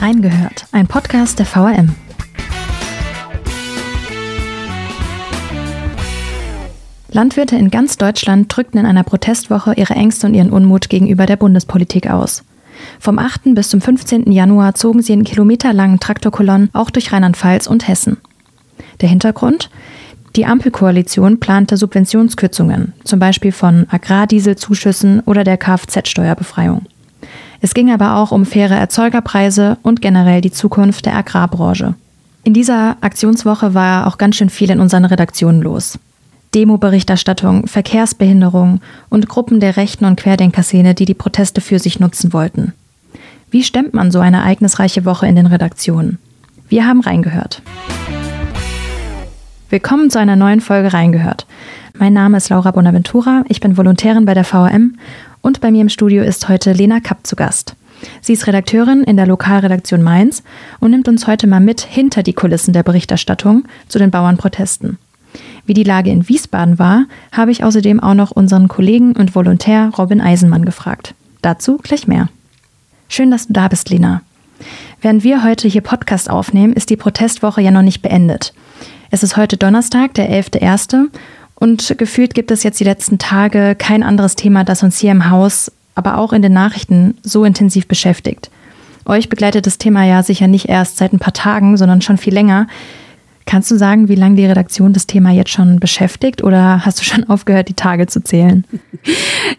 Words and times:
Reingehört, 0.00 0.66
ein 0.70 0.86
Podcast 0.86 1.40
der 1.40 1.46
VRM. 1.46 1.96
Landwirte 7.10 7.56
in 7.56 7.70
ganz 7.70 7.96
Deutschland 7.96 8.54
drückten 8.54 8.78
in 8.78 8.86
einer 8.86 9.02
Protestwoche 9.02 9.74
ihre 9.74 9.94
Ängste 9.94 10.28
und 10.28 10.34
ihren 10.34 10.50
Unmut 10.50 10.88
gegenüber 10.88 11.26
der 11.26 11.34
Bundespolitik 11.34 12.08
aus. 12.08 12.44
Vom 13.00 13.18
8. 13.18 13.54
bis 13.56 13.70
zum 13.70 13.80
15. 13.80 14.30
Januar 14.30 14.76
zogen 14.76 15.02
sie 15.02 15.14
in 15.14 15.24
kilometerlangen 15.24 15.98
Traktorkolonnen 15.98 16.70
auch 16.74 16.90
durch 16.90 17.10
Rheinland-Pfalz 17.10 17.66
und 17.66 17.88
Hessen. 17.88 18.18
Der 19.00 19.08
Hintergrund? 19.08 19.68
Die 20.36 20.46
Ampelkoalition 20.46 21.40
plante 21.40 21.76
Subventionskürzungen, 21.76 22.92
zum 23.02 23.18
Beispiel 23.18 23.50
von 23.50 23.88
Agrardieselzuschüssen 23.90 25.20
oder 25.20 25.42
der 25.42 25.56
Kfz-Steuerbefreiung. 25.56 26.86
Es 27.60 27.74
ging 27.74 27.90
aber 27.90 28.16
auch 28.16 28.30
um 28.30 28.46
faire 28.46 28.76
Erzeugerpreise 28.76 29.78
und 29.82 30.00
generell 30.00 30.40
die 30.40 30.52
Zukunft 30.52 31.06
der 31.06 31.16
Agrarbranche. 31.16 31.94
In 32.44 32.54
dieser 32.54 32.96
Aktionswoche 33.00 33.74
war 33.74 34.06
auch 34.06 34.16
ganz 34.16 34.36
schön 34.36 34.48
viel 34.48 34.70
in 34.70 34.80
unseren 34.80 35.04
Redaktionen 35.04 35.60
los. 35.60 35.98
Demo-Berichterstattung, 36.54 37.66
Verkehrsbehinderung 37.66 38.80
und 39.10 39.28
Gruppen 39.28 39.60
der 39.60 39.76
rechten 39.76 40.04
und 40.04 40.18
Querdenkerszene, 40.18 40.94
die 40.94 41.04
die 41.04 41.14
Proteste 41.14 41.60
für 41.60 41.78
sich 41.78 42.00
nutzen 42.00 42.32
wollten. 42.32 42.72
Wie 43.50 43.64
stemmt 43.64 43.92
man 43.92 44.10
so 44.10 44.20
eine 44.20 44.38
ereignisreiche 44.38 45.04
Woche 45.04 45.26
in 45.26 45.36
den 45.36 45.46
Redaktionen? 45.46 46.18
Wir 46.68 46.86
haben 46.86 47.00
reingehört. 47.00 47.60
Willkommen 49.68 50.10
zu 50.10 50.18
einer 50.18 50.36
neuen 50.36 50.60
Folge 50.60 50.92
Reingehört. 50.92 51.46
Mein 51.98 52.12
Name 52.12 52.36
ist 52.36 52.48
Laura 52.48 52.70
Bonaventura, 52.70 53.44
ich 53.48 53.60
bin 53.60 53.76
Volontärin 53.76 54.24
bei 54.24 54.32
der 54.32 54.44
VRM 54.44 54.96
und 55.42 55.60
bei 55.60 55.70
mir 55.70 55.82
im 55.82 55.88
Studio 55.88 56.22
ist 56.22 56.48
heute 56.48 56.72
Lena 56.72 57.00
Kapp 57.00 57.26
zu 57.26 57.36
Gast. 57.36 57.74
Sie 58.20 58.32
ist 58.32 58.46
Redakteurin 58.46 59.02
in 59.02 59.16
der 59.16 59.26
Lokalredaktion 59.26 60.02
Mainz 60.02 60.42
und 60.80 60.90
nimmt 60.90 61.08
uns 61.08 61.26
heute 61.26 61.46
mal 61.46 61.60
mit 61.60 61.80
hinter 61.80 62.22
die 62.22 62.32
Kulissen 62.32 62.72
der 62.72 62.82
Berichterstattung 62.82 63.64
zu 63.88 63.98
den 63.98 64.10
Bauernprotesten. 64.10 64.98
Wie 65.66 65.74
die 65.74 65.84
Lage 65.84 66.10
in 66.10 66.28
Wiesbaden 66.28 66.78
war, 66.78 67.04
habe 67.32 67.50
ich 67.50 67.64
außerdem 67.64 68.00
auch 68.00 68.14
noch 68.14 68.30
unseren 68.30 68.68
Kollegen 68.68 69.12
und 69.16 69.34
Volontär 69.34 69.90
Robin 69.98 70.20
Eisenmann 70.20 70.64
gefragt. 70.64 71.14
Dazu 71.42 71.78
gleich 71.78 72.06
mehr. 72.06 72.28
Schön, 73.08 73.30
dass 73.30 73.46
du 73.46 73.52
da 73.52 73.68
bist, 73.68 73.90
Lena. 73.90 74.22
Während 75.00 75.24
wir 75.24 75.44
heute 75.44 75.68
hier 75.68 75.82
Podcast 75.82 76.30
aufnehmen, 76.30 76.72
ist 76.72 76.90
die 76.90 76.96
Protestwoche 76.96 77.60
ja 77.60 77.70
noch 77.70 77.82
nicht 77.82 78.02
beendet. 78.02 78.52
Es 79.10 79.22
ist 79.22 79.36
heute 79.36 79.56
Donnerstag, 79.56 80.14
der 80.14 80.30
11.01. 80.30 81.08
Und 81.58 81.94
gefühlt 81.98 82.34
gibt 82.34 82.50
es 82.50 82.62
jetzt 82.62 82.78
die 82.78 82.84
letzten 82.84 83.18
Tage 83.18 83.74
kein 83.76 84.02
anderes 84.02 84.36
Thema, 84.36 84.62
das 84.64 84.82
uns 84.82 84.98
hier 84.98 85.10
im 85.10 85.28
Haus, 85.30 85.72
aber 85.94 86.18
auch 86.18 86.32
in 86.32 86.42
den 86.42 86.52
Nachrichten 86.52 87.18
so 87.22 87.44
intensiv 87.44 87.88
beschäftigt. 87.88 88.50
Euch 89.04 89.28
begleitet 89.28 89.66
das 89.66 89.78
Thema 89.78 90.04
ja 90.04 90.22
sicher 90.22 90.46
nicht 90.46 90.68
erst 90.68 90.98
seit 90.98 91.12
ein 91.12 91.18
paar 91.18 91.32
Tagen, 91.32 91.76
sondern 91.76 92.02
schon 92.02 92.18
viel 92.18 92.34
länger. 92.34 92.68
Kannst 93.48 93.70
du 93.70 93.76
sagen, 93.76 94.10
wie 94.10 94.14
lange 94.14 94.36
die 94.36 94.44
Redaktion 94.44 94.92
das 94.92 95.06
Thema 95.06 95.30
jetzt 95.30 95.48
schon 95.48 95.80
beschäftigt 95.80 96.44
oder 96.44 96.84
hast 96.84 97.00
du 97.00 97.04
schon 97.04 97.24
aufgehört, 97.30 97.70
die 97.70 97.74
Tage 97.74 98.06
zu 98.06 98.22
zählen? 98.22 98.66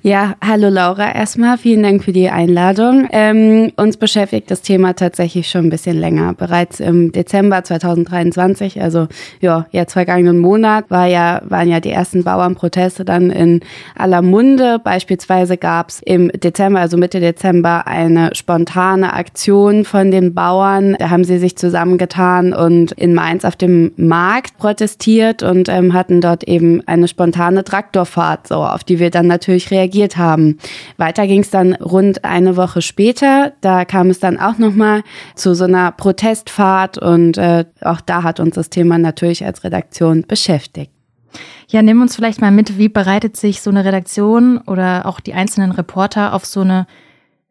Ja, 0.03 0.35
hallo 0.45 0.69
Laura. 0.69 1.11
Erstmal 1.15 1.57
vielen 1.57 1.81
Dank 1.81 2.03
für 2.03 2.11
die 2.11 2.29
Einladung. 2.29 3.07
Ähm, 3.11 3.71
uns 3.77 3.97
beschäftigt 3.97 4.51
das 4.51 4.61
Thema 4.61 4.93
tatsächlich 4.93 5.49
schon 5.49 5.65
ein 5.65 5.69
bisschen 5.71 5.97
länger. 5.97 6.35
Bereits 6.35 6.79
im 6.79 7.11
Dezember 7.11 7.63
2023, 7.63 8.79
also 8.79 9.07
ja, 9.41 9.65
jetzt 9.71 9.93
vergangenen 9.93 10.37
Monat, 10.37 10.85
war 10.91 11.07
ja, 11.07 11.41
waren 11.45 11.67
ja 11.67 11.79
die 11.79 11.89
ersten 11.89 12.23
Bauernproteste 12.23 13.05
dann 13.05 13.31
in 13.31 13.61
aller 13.95 14.21
Munde. 14.21 14.77
Beispielsweise 14.83 15.57
gab 15.57 15.89
es 15.89 15.99
im 16.05 16.27
Dezember, 16.27 16.79
also 16.79 16.95
Mitte 16.95 17.19
Dezember, 17.19 17.87
eine 17.87 18.35
spontane 18.35 19.13
Aktion 19.13 19.83
von 19.83 20.11
den 20.11 20.35
Bauern. 20.35 20.95
Da 20.99 21.09
haben 21.09 21.23
sie 21.23 21.39
sich 21.39 21.57
zusammengetan 21.57 22.53
und 22.53 22.91
in 22.91 23.15
Mainz 23.15 23.45
auf 23.45 23.55
dem 23.55 23.78
Markt 23.97 24.57
protestiert 24.57 25.43
und 25.43 25.69
ähm, 25.69 25.93
hatten 25.93 26.21
dort 26.21 26.43
eben 26.43 26.85
eine 26.87 27.07
spontane 27.07 27.63
Traktorfahrt, 27.63 28.47
so 28.47 28.55
auf 28.55 28.83
die 28.83 28.99
wir 28.99 29.09
dann 29.09 29.27
natürlich 29.27 29.71
reagiert 29.71 30.17
haben. 30.17 30.57
Weiter 30.97 31.27
ging 31.27 31.41
es 31.41 31.49
dann 31.49 31.73
rund 31.73 32.23
eine 32.23 32.55
Woche 32.55 32.81
später. 32.81 33.53
Da 33.61 33.85
kam 33.85 34.09
es 34.09 34.19
dann 34.19 34.39
auch 34.39 34.57
nochmal 34.57 35.03
zu 35.35 35.55
so 35.55 35.65
einer 35.65 35.91
Protestfahrt 35.91 36.97
und 36.97 37.37
äh, 37.37 37.65
auch 37.81 38.01
da 38.01 38.23
hat 38.23 38.39
uns 38.39 38.55
das 38.55 38.69
Thema 38.69 38.97
natürlich 38.97 39.45
als 39.45 39.63
Redaktion 39.63 40.25
beschäftigt. 40.27 40.91
Ja, 41.67 41.83
nimm 41.83 42.01
uns 42.01 42.15
vielleicht 42.15 42.41
mal 42.41 42.51
mit, 42.51 42.77
wie 42.77 42.89
bereitet 42.89 43.37
sich 43.37 43.61
so 43.61 43.69
eine 43.69 43.85
Redaktion 43.85 44.57
oder 44.57 45.05
auch 45.05 45.19
die 45.19 45.33
einzelnen 45.33 45.71
Reporter 45.71 46.33
auf 46.33 46.45
so 46.45 46.61
eine 46.61 46.87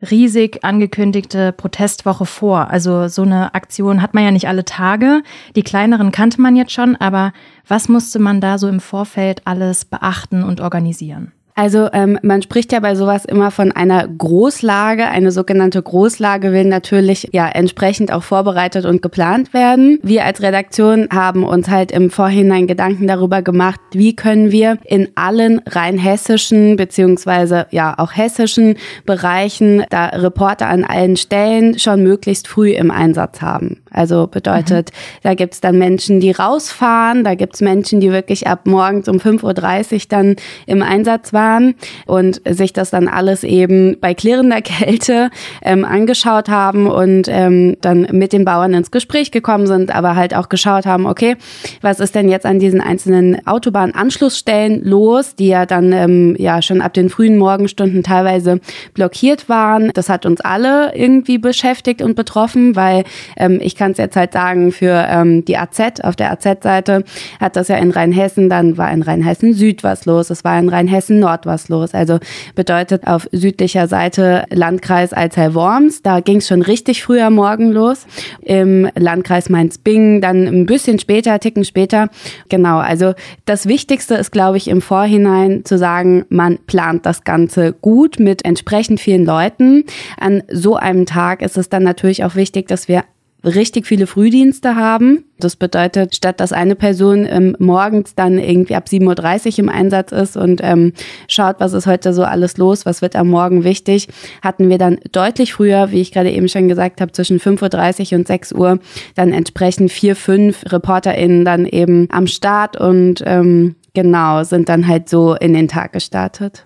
riesig 0.03 0.65
angekündigte 0.65 1.53
Protestwoche 1.53 2.27
vor. 2.27 2.71
Also 2.71 3.09
so 3.09 3.23
eine 3.23 3.55
Aktion 3.55 4.03
hat 4.03 4.15
man 4.15 4.25
ja 4.25 4.31
nicht 4.31 4.49
alle 4.49 4.65
Tage. 4.65 5.23
Die 5.57 5.63
kleineren 5.63 6.13
kannte 6.13 6.41
man 6.41 6.57
jetzt 6.57 6.73
schon, 6.73 6.97
aber 6.97 7.33
was 7.67 7.89
musste 7.89 8.19
man 8.19 8.41
da 8.41 8.59
so 8.59 8.69
im 8.69 8.81
Vorfeld 8.81 9.43
alles 9.47 9.85
beachten 9.85 10.43
und 10.43 10.61
organisieren? 10.61 11.33
Also 11.59 11.89
ähm, 11.93 12.21
man 12.23 12.41
spricht 12.41 12.71
ja 12.71 12.79
bei 12.79 12.95
sowas 12.95 13.25
immer 13.25 13.51
von 13.51 13.73
einer 13.73 14.07
Großlage. 14.07 15.09
Eine 15.09 15.33
sogenannte 15.33 15.83
Großlage 15.83 16.53
will 16.53 16.67
natürlich 16.67 17.31
ja 17.33 17.49
entsprechend 17.49 18.13
auch 18.13 18.23
vorbereitet 18.23 18.85
und 18.85 19.03
geplant 19.03 19.53
werden. 19.53 19.99
Wir 20.05 20.25
als 20.25 20.41
Redaktion 20.41 21.09
haben 21.13 21.43
uns 21.43 21.69
halt 21.69 21.91
im 21.91 22.11
Vorhinein 22.11 22.69
Gedanken 22.69 23.09
darüber 23.09 23.43
gemacht, 23.43 23.81
wie 23.91 24.15
können 24.15 24.53
wir 24.53 24.79
in 24.85 25.09
allen 25.17 25.61
rein 25.67 25.99
hessischen 25.99 26.77
beziehungsweise 26.77 27.67
ja 27.73 27.93
auch 27.99 28.13
hessischen 28.15 28.77
Bereichen 29.05 29.83
da 29.91 30.07
Reporter 30.11 30.69
an 30.69 30.85
allen 30.85 31.17
Stellen 31.17 31.77
schon 31.81 32.05
möglichst 32.05 32.47
früh 32.47 32.71
im 32.71 32.93
Einsatz 32.93 33.43
haben. 33.43 33.79
Also 33.91 34.27
bedeutet, 34.27 34.91
mhm. 34.91 35.19
da 35.23 35.35
gibt's 35.35 35.61
dann 35.61 35.79
Menschen, 35.79 36.21
die 36.21 36.31
rausfahren, 36.31 37.25
da 37.25 37.35
gibt's 37.35 37.61
Menschen, 37.61 38.01
die 38.01 38.13
wirklich 38.13 38.47
ab 38.47 38.61
morgens 38.65 39.09
um 39.09 39.17
5.30 39.17 39.93
Uhr 39.95 40.01
dann 40.09 40.37
im 40.67 40.83
Einsatz 40.83 41.33
waren 41.33 41.49
waren 41.59 41.75
und 42.07 42.41
sich 42.49 42.73
das 42.73 42.91
dann 42.91 43.09
alles 43.09 43.45
eben 43.45 43.99
bei 44.01 44.15
klirrender 44.15 44.61
Kälte 44.69 45.31
ähm, 45.63 45.85
angeschaut 45.85 46.49
haben 46.49 46.87
und 46.87 47.29
ähm, 47.29 47.77
dann 47.81 48.09
mit 48.13 48.33
den 48.33 48.45
Bauern 48.45 48.75
ins 48.75 48.91
Gespräch 48.91 49.31
gekommen 49.31 49.67
sind, 49.67 49.95
aber 49.95 50.17
halt 50.17 50.35
auch 50.35 50.49
geschaut 50.49 50.87
haben, 50.87 51.07
okay, 51.07 51.37
was 51.81 52.01
ist 52.01 52.15
denn 52.15 52.29
jetzt 52.29 52.47
an 52.47 52.59
diesen 52.59 52.81
einzelnen 52.81 53.47
Autobahnanschlussstellen 53.47 54.85
los, 54.85 55.35
die 55.37 55.49
ja 55.49 55.67
dann 55.67 55.93
ähm, 55.93 56.37
ja 56.39 56.61
schon 56.63 56.81
ab 56.81 56.95
den 56.95 57.09
frühen 57.09 57.37
Morgenstunden 57.37 58.03
teilweise 58.03 58.61
blockiert 58.95 59.49
waren. 59.49 59.91
Das 59.95 60.09
hat 60.09 60.27
uns 60.27 60.41
alle 60.41 60.95
irgendwie 60.95 61.39
beschäftigt 61.39 62.03
und 62.03 62.15
betroffen, 62.15 62.77
weil 62.77 63.05
ähm, 63.37 63.59
ich 63.63 63.77
kann 63.79 63.93
es 63.93 63.99
jetzt 63.99 64.17
halt 64.17 64.33
sagen, 64.33 64.73
für 64.73 65.07
ähm, 65.09 65.45
die 65.45 65.57
AZ, 65.57 66.01
auf 66.03 66.17
der 66.17 66.33
AZ-Seite 66.33 67.05
hat 67.41 67.57
das 67.57 67.69
ja 67.69 67.77
in 67.77 67.91
Rheinhessen, 67.91 68.51
dann 68.51 68.77
war 68.77 68.93
in 68.93 69.03
Rheinhessen 69.03 69.55
Süd 69.55 69.85
was 69.85 70.05
los, 70.05 70.31
es 70.31 70.45
war 70.45 70.59
in 70.59 70.69
Rheinhessen 70.69 71.21
Nord 71.21 71.47
was 71.47 71.69
los. 71.69 71.95
Also 71.95 72.19
bedeutet 72.55 73.07
auf 73.07 73.29
südlicher 73.33 73.87
Seite 73.87 74.45
Landkreis 74.51 75.13
Alzey-Worms, 75.13 76.03
da 76.03 76.21
ging 76.21 76.39
es 76.39 76.49
schon 76.49 76.63
richtig 76.63 77.03
früh 77.03 77.21
am 77.21 77.35
Morgen 77.35 77.73
los. 77.73 78.07
Im 78.43 78.89
Landkreis 78.97 79.49
Mainz-Bingen 79.49 80.21
dann 80.21 80.47
ein 80.47 80.67
bisschen 80.67 80.99
später, 80.99 81.39
Ticken 81.39 81.65
später. 81.65 82.09
Genau, 82.49 82.79
also 82.79 83.15
das 83.45 83.67
Wichtigste 83.67 84.17
ist, 84.17 84.33
glaube 84.33 84.57
ich, 84.57 84.69
im 84.69 84.83
Vorhinein 84.83 85.65
zu 85.65 85.79
sagen, 85.79 86.25
man 86.29 86.59
plant 86.67 87.07
das 87.07 87.23
Ganze 87.23 87.73
gut 87.73 88.19
mit 88.19 88.45
entsprechend 88.45 89.01
vielen 89.01 89.25
Leuten. 89.25 89.85
An 90.19 90.43
so 90.51 90.77
einem 90.77 91.07
Tag 91.07 91.43
ist 91.43 91.57
es 91.57 91.69
dann 91.69 91.85
natürlich 91.85 92.25
auch 92.25 92.35
wichtig, 92.35 92.67
dass 92.67 92.89
wir 92.89 93.05
richtig 93.45 93.87
viele 93.87 94.07
Frühdienste 94.07 94.75
haben. 94.75 95.25
Das 95.39 95.55
bedeutet, 95.55 96.17
statt 96.17 96.41
dass 96.41 96.53
eine 96.53 96.75
Person 96.75 97.25
ähm, 97.29 97.57
morgens 97.59 98.15
dann 98.15 98.39
irgendwie 98.39 98.75
ab 98.75 98.87
7.30 98.89 99.53
Uhr 99.53 99.59
im 99.61 99.69
Einsatz 99.69 100.11
ist 100.11 100.37
und 100.37 100.61
ähm, 100.65 100.93
schaut, 101.29 101.57
was 101.61 101.73
ist 101.73 101.87
heute 101.87 102.13
so 102.13 102.25
alles 102.25 102.57
los, 102.57 102.85
was 102.85 103.01
wird 103.01 103.15
am 103.15 103.29
Morgen 103.29 103.63
wichtig, 103.63 104.09
hatten 104.43 104.69
wir 104.69 104.79
dann 104.79 104.99
deutlich 105.13 105.53
früher, 105.53 105.93
wie 105.93 106.01
ich 106.01 106.13
gerade 106.13 106.31
eben 106.31 106.49
schon 106.49 106.69
gesagt 106.69 107.01
habe, 107.01 107.13
zwischen 107.13 107.39
5.30 107.39 108.13
Uhr 108.13 108.19
und 108.19 108.27
6 108.27 108.53
Uhr 108.53 108.79
dann 109.15 109.33
entsprechend 109.33 109.93
vier, 109.93 110.17
fünf 110.17 110.65
ReporterInnen 110.71 111.45
dann 111.45 111.65
eben 111.65 112.09
am 112.11 112.27
Start 112.27 112.77
und 112.77 113.23
ähm, 113.25 113.77
genau, 113.95 114.43
sind 114.43 114.69
dann 114.69 114.89
halt 114.89 115.09
so 115.09 115.35
in 115.35 115.55
den 115.55 115.69
Tag 115.69 115.93
gestartet. 115.93 116.65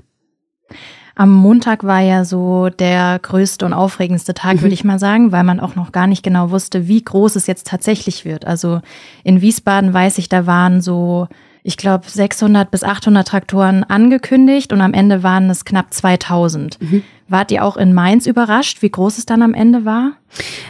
Am 1.15 1.31
Montag 1.31 1.85
war 1.85 2.01
ja 2.01 2.25
so 2.25 2.69
der 2.71 3.19
größte 3.21 3.67
und 3.67 3.73
aufregendste 3.73 4.35
Tag, 4.35 4.57
würde 4.57 4.69
mhm. 4.69 4.73
ich 4.73 4.85
mal 4.85 4.99
sagen, 4.99 5.33
weil 5.33 5.45
man 5.45 5.61
auch 5.61 5.75
noch 5.75 5.93
gar 5.93 6.07
nicht 6.07 6.23
genau 6.23 6.51
wusste, 6.51 6.89
wie 6.89 7.03
groß 7.03 7.37
es 7.37 7.47
jetzt 7.47 7.67
tatsächlich 7.67 8.25
wird. 8.25 8.47
Also 8.47 8.81
in 9.25 9.41
Wiesbaden 9.41 9.93
weiß 9.93 10.19
ich, 10.19 10.29
da 10.29 10.47
waren 10.47 10.81
so, 10.81 11.29
ich 11.63 11.77
glaube, 11.77 12.09
600 12.09 12.71
bis 12.71 12.83
800 12.83 13.29
Traktoren 13.29 13.85
angekündigt 13.85 14.73
und 14.73 14.81
am 14.81 14.95
Ende 14.95 15.23
waren 15.23 15.51
es 15.51 15.65
knapp 15.65 15.93
2000. 15.93 16.81
Mhm. 16.81 17.03
Wart 17.33 17.51
ihr 17.51 17.65
auch 17.65 17.77
in 17.77 17.95
Mainz 17.95 18.27
überrascht, 18.27 18.83
wie 18.83 18.91
groß 18.91 19.19
es 19.19 19.27
dann 19.27 19.43
am 19.43 19.55
Ende 19.55 19.85
war? 19.85 20.13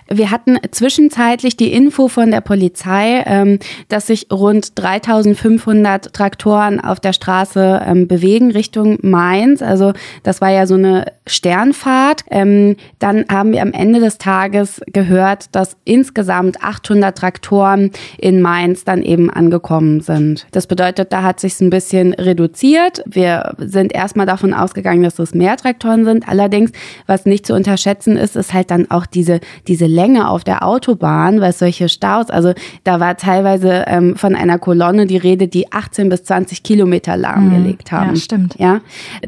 Wir 0.08 0.30
hatten 0.30 0.58
zwischenzeitlich 0.70 1.56
die 1.56 1.72
Info 1.72 2.08
von 2.08 2.30
der 2.30 2.40
Polizei, 2.40 3.22
ähm, 3.26 3.58
dass 3.88 4.08
sich 4.08 4.26
rund 4.32 4.78
3500 4.78 6.12
Traktoren 6.12 6.80
auf 6.80 7.00
der 7.00 7.12
Straße 7.12 7.82
ähm, 7.86 8.08
bewegen 8.08 8.50
Richtung 8.50 8.98
Mainz. 9.02 9.62
Also 9.62 9.92
das 10.22 10.40
war 10.40 10.50
ja 10.50 10.66
so 10.66 10.74
eine 10.74 11.06
Sternfahrt. 11.26 12.24
Ähm, 12.30 12.76
dann 12.98 13.24
haben 13.30 13.52
wir 13.52 13.62
am 13.62 13.72
Ende 13.72 14.00
des 14.00 14.18
Tages 14.18 14.80
gehört, 14.92 15.54
dass 15.54 15.76
insgesamt 15.84 16.62
800 16.62 17.16
Traktoren 17.16 17.90
in 18.18 18.42
Mainz 18.42 18.84
dann 18.84 19.02
eben 19.02 19.30
angekommen 19.30 20.00
sind. 20.00 20.46
Das 20.50 20.66
bedeutet, 20.66 21.12
da 21.12 21.22
hat 21.22 21.38
sich 21.40 21.60
ein 21.60 21.70
bisschen 21.70 22.12
reduziert. 22.14 23.02
Wir 23.06 23.54
sind 23.58 23.94
erstmal 23.94 24.26
davon 24.26 24.52
ausgegangen, 24.52 25.04
dass 25.04 25.18
es 25.18 25.34
mehr 25.34 25.56
Traktoren 25.56 26.04
sind. 26.04 26.28
Allerdings, 26.28 26.51
was 27.06 27.26
nicht 27.26 27.46
zu 27.46 27.54
unterschätzen 27.54 28.16
ist, 28.16 28.36
ist 28.36 28.52
halt 28.52 28.70
dann 28.70 28.90
auch 28.90 29.06
diese 29.06 29.40
diese 29.68 29.86
Länge 29.86 30.28
auf 30.28 30.44
der 30.44 30.66
Autobahn, 30.66 31.40
weil 31.40 31.52
solche 31.52 31.88
Staus, 31.88 32.30
also 32.30 32.52
da 32.84 33.00
war 33.00 33.16
teilweise 33.16 33.84
ähm, 33.86 34.16
von 34.16 34.34
einer 34.34 34.58
Kolonne 34.58 35.06
die 35.06 35.16
Rede, 35.16 35.48
die 35.48 35.72
18 35.72 36.08
bis 36.08 36.24
20 36.24 36.62
Kilometer 36.62 37.16
lahmgelegt 37.16 37.92
mhm. 37.92 37.96
haben. 37.96 38.10
Ja, 38.10 38.16
stimmt. 38.16 38.56
Ja, 38.58 38.80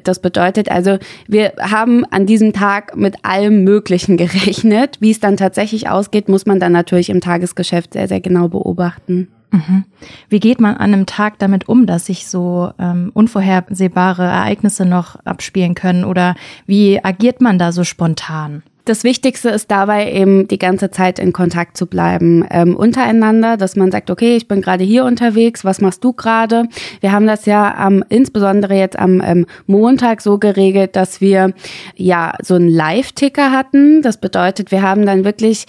das 0.02 0.20
bedeutet 0.20 0.70
also, 0.70 0.98
wir 1.28 1.52
haben 1.60 2.04
an 2.06 2.26
diesem 2.26 2.52
Tag 2.52 2.96
mit 2.96 3.16
allem 3.22 3.64
Möglichen 3.64 4.16
gerechnet. 4.16 4.98
Wie 5.00 5.10
es 5.10 5.20
dann 5.20 5.36
tatsächlich 5.36 5.88
ausgeht, 5.88 6.28
muss 6.28 6.46
man 6.46 6.60
dann 6.60 6.72
natürlich 6.72 7.10
im 7.10 7.20
Tagesgeschäft 7.20 7.92
sehr, 7.92 8.08
sehr 8.08 8.20
genau 8.20 8.48
beobachten. 8.48 9.28
Mhm. 9.54 9.84
Wie 10.28 10.40
geht 10.40 10.60
man 10.60 10.74
an 10.74 10.92
einem 10.92 11.06
Tag 11.06 11.38
damit 11.38 11.68
um, 11.68 11.86
dass 11.86 12.06
sich 12.06 12.26
so 12.26 12.72
ähm, 12.80 13.12
unvorhersehbare 13.14 14.24
Ereignisse 14.24 14.84
noch 14.84 15.14
abspielen 15.24 15.76
können? 15.76 16.04
Oder 16.04 16.34
wie 16.66 17.02
agiert 17.04 17.40
man 17.40 17.56
da 17.56 17.70
so 17.70 17.84
spontan? 17.84 18.64
Das 18.86 19.02
Wichtigste 19.02 19.48
ist 19.48 19.70
dabei 19.70 20.12
eben 20.12 20.46
die 20.46 20.58
ganze 20.58 20.90
Zeit 20.90 21.18
in 21.18 21.32
Kontakt 21.32 21.78
zu 21.78 21.86
bleiben 21.86 22.44
ähm, 22.50 22.76
untereinander, 22.76 23.56
dass 23.56 23.76
man 23.76 23.90
sagt, 23.90 24.10
okay, 24.10 24.36
ich 24.36 24.46
bin 24.46 24.60
gerade 24.60 24.84
hier 24.84 25.06
unterwegs, 25.06 25.64
was 25.64 25.80
machst 25.80 26.04
du 26.04 26.12
gerade? 26.12 26.64
Wir 27.00 27.10
haben 27.10 27.26
das 27.26 27.46
ja 27.46 27.74
am, 27.76 28.04
insbesondere 28.10 28.74
jetzt 28.74 28.98
am 28.98 29.22
ähm, 29.24 29.46
Montag 29.66 30.20
so 30.20 30.36
geregelt, 30.36 30.96
dass 30.96 31.22
wir 31.22 31.54
ja 31.96 32.34
so 32.42 32.56
einen 32.56 32.68
Live-Ticker 32.68 33.52
hatten. 33.52 34.02
Das 34.02 34.18
bedeutet, 34.18 34.70
wir 34.70 34.82
haben 34.82 35.06
dann 35.06 35.24
wirklich 35.24 35.64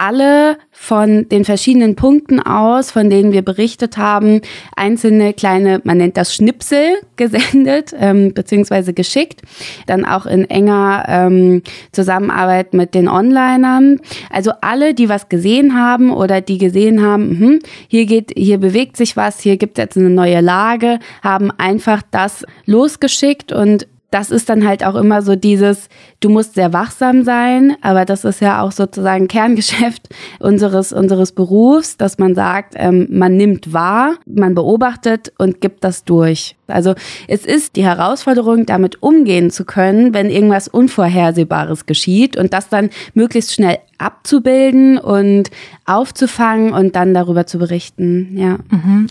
alle 0.00 0.56
von 0.70 1.28
den 1.28 1.44
verschiedenen 1.44 1.94
Punkten 1.94 2.40
aus, 2.40 2.90
von 2.90 3.10
denen 3.10 3.32
wir 3.32 3.42
berichtet 3.42 3.98
haben, 3.98 4.40
einzelne 4.74 5.34
kleine, 5.34 5.82
man 5.84 5.98
nennt 5.98 6.16
das 6.16 6.34
Schnipsel, 6.34 6.96
gesendet 7.16 7.94
ähm, 7.98 8.32
bzw. 8.32 8.94
geschickt. 8.94 9.42
Dann 9.86 10.06
auch 10.06 10.24
in 10.24 10.48
enger 10.48 11.04
ähm, 11.06 11.62
Zusammenarbeit 11.92 12.72
mit 12.72 12.94
den 12.94 13.08
Onlinern. 13.08 14.00
Also 14.30 14.52
alle, 14.62 14.94
die 14.94 15.10
was 15.10 15.28
gesehen 15.28 15.78
haben 15.78 16.10
oder 16.10 16.40
die 16.40 16.56
gesehen 16.56 17.02
haben, 17.02 17.38
mh, 17.38 17.58
hier 17.86 18.06
geht, 18.06 18.32
hier 18.34 18.56
bewegt 18.56 18.96
sich 18.96 19.18
was, 19.18 19.40
hier 19.40 19.58
gibt 19.58 19.78
es 19.78 19.82
jetzt 19.82 19.98
eine 19.98 20.08
neue 20.08 20.40
Lage, 20.40 20.98
haben 21.22 21.50
einfach 21.50 22.00
das 22.10 22.46
losgeschickt 22.64 23.52
und 23.52 23.86
das 24.10 24.30
ist 24.30 24.48
dann 24.48 24.66
halt 24.66 24.84
auch 24.84 24.96
immer 24.96 25.22
so 25.22 25.36
dieses, 25.36 25.88
du 26.18 26.30
musst 26.30 26.54
sehr 26.54 26.72
wachsam 26.72 27.22
sein, 27.24 27.76
aber 27.80 28.04
das 28.04 28.24
ist 28.24 28.40
ja 28.40 28.60
auch 28.62 28.72
sozusagen 28.72 29.28
Kerngeschäft 29.28 30.08
unseres, 30.40 30.92
unseres 30.92 31.32
Berufs, 31.32 31.96
dass 31.96 32.18
man 32.18 32.34
sagt, 32.34 32.74
ähm, 32.76 33.06
man 33.10 33.36
nimmt 33.36 33.72
wahr, 33.72 34.14
man 34.26 34.54
beobachtet 34.54 35.32
und 35.38 35.60
gibt 35.60 35.84
das 35.84 36.04
durch. 36.04 36.56
Also 36.66 36.94
es 37.28 37.44
ist 37.44 37.76
die 37.76 37.84
Herausforderung, 37.84 38.66
damit 38.66 39.02
umgehen 39.02 39.50
zu 39.50 39.64
können, 39.64 40.14
wenn 40.14 40.30
irgendwas 40.30 40.68
Unvorhersehbares 40.68 41.86
geschieht 41.86 42.36
und 42.36 42.52
das 42.52 42.68
dann 42.68 42.90
möglichst 43.14 43.54
schnell 43.54 43.78
abzubilden 43.98 44.98
und 44.98 45.50
aufzufangen 45.84 46.72
und 46.72 46.96
dann 46.96 47.14
darüber 47.14 47.46
zu 47.46 47.58
berichten. 47.58 48.36
Ja. 48.36 48.58
Mhm. 48.70 49.08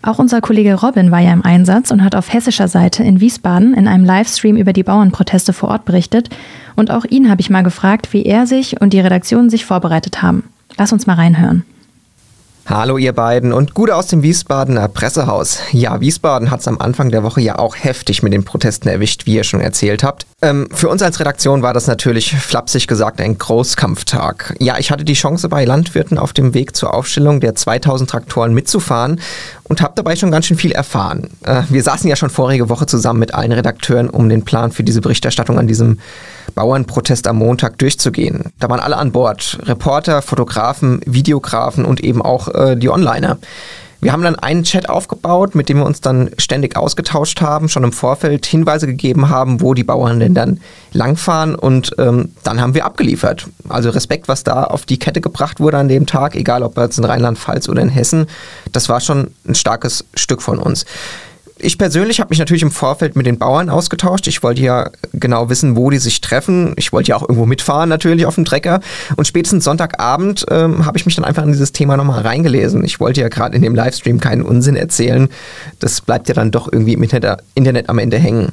Auch 0.00 0.18
unser 0.18 0.40
Kollege 0.40 0.74
Robin 0.74 1.10
war 1.10 1.18
ja 1.18 1.32
im 1.32 1.44
Einsatz 1.44 1.90
und 1.90 2.04
hat 2.04 2.14
auf 2.14 2.32
hessischer 2.32 2.68
Seite 2.68 3.02
in 3.02 3.20
Wiesbaden 3.20 3.74
in 3.74 3.88
einem 3.88 4.04
Livestream 4.04 4.56
über 4.56 4.72
die 4.72 4.84
Bauernproteste 4.84 5.52
vor 5.52 5.70
Ort 5.70 5.84
berichtet. 5.84 6.30
Und 6.76 6.90
auch 6.90 7.04
ihn 7.04 7.28
habe 7.28 7.40
ich 7.40 7.50
mal 7.50 7.62
gefragt, 7.62 8.12
wie 8.12 8.24
er 8.24 8.46
sich 8.46 8.80
und 8.80 8.92
die 8.92 9.00
Redaktion 9.00 9.50
sich 9.50 9.64
vorbereitet 9.64 10.22
haben. 10.22 10.44
Lass 10.76 10.92
uns 10.92 11.06
mal 11.06 11.14
reinhören. 11.14 11.64
Hallo 12.70 12.98
ihr 12.98 13.14
beiden 13.14 13.54
und 13.54 13.72
Gute 13.72 13.96
aus 13.96 14.08
dem 14.08 14.22
Wiesbadener 14.22 14.88
Pressehaus. 14.88 15.60
Ja, 15.72 16.02
Wiesbaden 16.02 16.50
hat 16.50 16.60
es 16.60 16.68
am 16.68 16.78
Anfang 16.78 17.10
der 17.10 17.22
Woche 17.22 17.40
ja 17.40 17.58
auch 17.58 17.74
heftig 17.74 18.22
mit 18.22 18.34
den 18.34 18.44
Protesten 18.44 18.88
erwischt, 18.90 19.24
wie 19.24 19.36
ihr 19.36 19.44
schon 19.44 19.62
erzählt 19.62 20.02
habt. 20.02 20.26
Ähm, 20.42 20.68
für 20.70 20.90
uns 20.90 21.00
als 21.00 21.18
Redaktion 21.18 21.62
war 21.62 21.72
das 21.72 21.86
natürlich 21.86 22.36
flapsig 22.36 22.86
gesagt 22.86 23.22
ein 23.22 23.38
Großkampftag. 23.38 24.54
Ja, 24.60 24.76
ich 24.78 24.90
hatte 24.90 25.04
die 25.04 25.14
Chance 25.14 25.48
bei 25.48 25.64
Landwirten 25.64 26.18
auf 26.18 26.34
dem 26.34 26.52
Weg 26.52 26.76
zur 26.76 26.92
Aufstellung 26.92 27.40
der 27.40 27.54
2000 27.54 28.10
Traktoren 28.10 28.52
mitzufahren 28.52 29.18
und 29.64 29.80
habe 29.80 29.94
dabei 29.96 30.14
schon 30.14 30.30
ganz 30.30 30.44
schön 30.44 30.58
viel 30.58 30.72
erfahren. 30.72 31.30
Äh, 31.44 31.62
wir 31.70 31.82
saßen 31.82 32.08
ja 32.08 32.16
schon 32.16 32.28
vorige 32.28 32.68
Woche 32.68 32.84
zusammen 32.84 33.18
mit 33.18 33.32
allen 33.32 33.52
Redakteuren, 33.52 34.10
um 34.10 34.28
den 34.28 34.44
Plan 34.44 34.72
für 34.72 34.84
diese 34.84 35.00
Berichterstattung 35.00 35.58
an 35.58 35.68
diesem 35.68 36.00
Bauernprotest 36.54 37.26
am 37.26 37.36
Montag 37.38 37.78
durchzugehen. 37.78 38.44
Da 38.58 38.68
waren 38.68 38.80
alle 38.80 38.96
an 38.96 39.12
Bord. 39.12 39.58
Reporter, 39.62 40.22
Fotografen, 40.22 41.00
Videografen 41.06 41.84
und 41.84 42.00
eben 42.00 42.22
auch 42.22 42.48
äh, 42.58 42.76
die 42.76 42.90
Onliner. 42.90 43.38
Wir 44.00 44.12
haben 44.12 44.22
dann 44.22 44.36
einen 44.36 44.62
Chat 44.62 44.88
aufgebaut, 44.88 45.56
mit 45.56 45.68
dem 45.68 45.78
wir 45.78 45.84
uns 45.84 46.00
dann 46.00 46.30
ständig 46.38 46.76
ausgetauscht 46.76 47.40
haben, 47.40 47.68
schon 47.68 47.82
im 47.82 47.92
Vorfeld 47.92 48.46
Hinweise 48.46 48.86
gegeben 48.86 49.28
haben, 49.28 49.60
wo 49.60 49.74
die 49.74 49.82
Bauern 49.82 50.20
denn 50.20 50.34
dann 50.34 50.60
langfahren 50.92 51.56
und 51.56 51.96
ähm, 51.98 52.30
dann 52.44 52.60
haben 52.60 52.74
wir 52.74 52.84
abgeliefert. 52.84 53.48
Also 53.68 53.90
Respekt, 53.90 54.28
was 54.28 54.44
da 54.44 54.62
auf 54.62 54.86
die 54.86 55.00
Kette 55.00 55.20
gebracht 55.20 55.58
wurde 55.58 55.78
an 55.78 55.88
dem 55.88 56.06
Tag, 56.06 56.36
egal 56.36 56.62
ob 56.62 56.78
jetzt 56.78 56.98
in 56.98 57.04
Rheinland-Pfalz 57.04 57.68
oder 57.68 57.82
in 57.82 57.88
Hessen, 57.88 58.26
das 58.70 58.88
war 58.88 59.00
schon 59.00 59.32
ein 59.48 59.56
starkes 59.56 60.04
Stück 60.14 60.42
von 60.42 60.60
uns 60.60 60.84
ich 61.60 61.78
persönlich 61.78 62.20
habe 62.20 62.30
mich 62.30 62.38
natürlich 62.38 62.62
im 62.62 62.70
Vorfeld 62.70 63.16
mit 63.16 63.26
den 63.26 63.38
Bauern 63.38 63.70
ausgetauscht. 63.70 64.26
Ich 64.28 64.42
wollte 64.42 64.62
ja 64.62 64.90
genau 65.12 65.50
wissen, 65.50 65.76
wo 65.76 65.90
die 65.90 65.98
sich 65.98 66.20
treffen. 66.20 66.74
Ich 66.76 66.92
wollte 66.92 67.10
ja 67.10 67.16
auch 67.16 67.22
irgendwo 67.22 67.46
mitfahren, 67.46 67.88
natürlich 67.88 68.26
auf 68.26 68.34
dem 68.34 68.44
Trecker. 68.44 68.80
Und 69.16 69.26
spätestens 69.26 69.64
Sonntagabend 69.64 70.46
ähm, 70.50 70.86
habe 70.86 70.98
ich 70.98 71.06
mich 71.06 71.14
dann 71.16 71.24
einfach 71.24 71.42
in 71.42 71.52
dieses 71.52 71.72
Thema 71.72 71.96
nochmal 71.96 72.22
reingelesen. 72.22 72.84
Ich 72.84 73.00
wollte 73.00 73.20
ja 73.20 73.28
gerade 73.28 73.56
in 73.56 73.62
dem 73.62 73.74
Livestream 73.74 74.20
keinen 74.20 74.42
Unsinn 74.42 74.76
erzählen. 74.76 75.28
Das 75.78 76.00
bleibt 76.00 76.28
ja 76.28 76.34
dann 76.34 76.50
doch 76.50 76.72
irgendwie 76.72 76.94
im 76.94 77.02
Internet, 77.02 77.40
Internet 77.54 77.88
am 77.88 77.98
Ende 77.98 78.18
hängen 78.18 78.52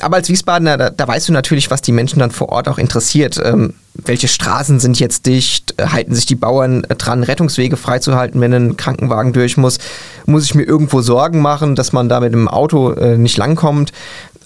aber 0.00 0.16
als 0.16 0.28
Wiesbadener, 0.28 0.76
da, 0.76 0.90
da, 0.90 1.08
weißt 1.08 1.28
du 1.28 1.32
natürlich, 1.32 1.70
was 1.70 1.82
die 1.82 1.92
Menschen 1.92 2.18
dann 2.18 2.30
vor 2.30 2.50
Ort 2.50 2.68
auch 2.68 2.78
interessiert. 2.78 3.40
Ähm, 3.42 3.74
welche 3.94 4.28
Straßen 4.28 4.80
sind 4.80 5.00
jetzt 5.00 5.26
dicht? 5.26 5.74
Halten 5.80 6.14
sich 6.14 6.26
die 6.26 6.36
Bauern 6.36 6.82
dran, 6.82 7.22
Rettungswege 7.22 7.76
freizuhalten, 7.76 8.40
wenn 8.40 8.52
ein 8.52 8.76
Krankenwagen 8.76 9.32
durch 9.32 9.56
muss? 9.56 9.78
Muss 10.26 10.44
ich 10.44 10.54
mir 10.54 10.62
irgendwo 10.62 11.00
Sorgen 11.00 11.40
machen, 11.40 11.74
dass 11.74 11.92
man 11.92 12.08
da 12.08 12.20
mit 12.20 12.32
dem 12.32 12.48
Auto 12.48 12.92
äh, 12.92 13.18
nicht 13.18 13.36
langkommt? 13.36 13.92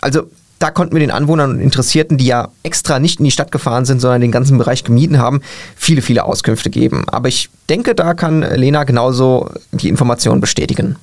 Also 0.00 0.22
da 0.58 0.70
konnten 0.70 0.94
wir 0.94 1.00
den 1.00 1.10
Anwohnern 1.10 1.50
und 1.50 1.60
Interessierten, 1.60 2.18
die 2.18 2.26
ja 2.26 2.48
extra 2.62 3.00
nicht 3.00 3.18
in 3.18 3.24
die 3.24 3.32
Stadt 3.32 3.50
gefahren 3.50 3.84
sind, 3.84 4.00
sondern 4.00 4.20
den 4.20 4.30
ganzen 4.30 4.58
Bereich 4.58 4.84
gemieden 4.84 5.18
haben, 5.18 5.40
viele, 5.74 6.02
viele 6.02 6.24
Auskünfte 6.24 6.70
geben. 6.70 7.04
Aber 7.08 7.28
ich 7.28 7.50
denke, 7.68 7.96
da 7.96 8.14
kann 8.14 8.42
Lena 8.42 8.84
genauso 8.84 9.50
die 9.72 9.88
Informationen 9.88 10.40
bestätigen. 10.40 10.96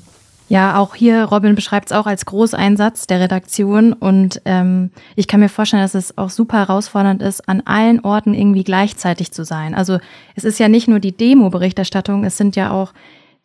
Ja, 0.49 0.79
auch 0.79 0.95
hier, 0.95 1.25
Robin 1.25 1.53
beschreibt 1.53 1.91
es 1.91 1.95
auch 1.95 2.07
als 2.07 2.25
Großeinsatz 2.25 3.05
der 3.05 3.19
Redaktion 3.19 3.93
und 3.93 4.41
ähm, 4.45 4.89
ich 5.15 5.27
kann 5.27 5.39
mir 5.39 5.47
vorstellen, 5.47 5.83
dass 5.83 5.93
es 5.93 6.17
auch 6.17 6.31
super 6.31 6.57
herausfordernd 6.57 7.21
ist, 7.21 7.47
an 7.47 7.61
allen 7.65 7.99
Orten 8.03 8.33
irgendwie 8.33 8.63
gleichzeitig 8.63 9.31
zu 9.31 9.45
sein. 9.45 9.75
Also 9.75 9.99
es 10.35 10.43
ist 10.43 10.59
ja 10.59 10.67
nicht 10.67 10.87
nur 10.87 10.99
die 10.99 11.15
Demo-Berichterstattung, 11.15 12.23
es 12.23 12.35
sind 12.37 12.55
ja 12.55 12.71
auch 12.71 12.93